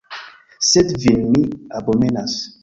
[0.69, 1.45] Sed vin mi
[1.81, 2.39] abomenas.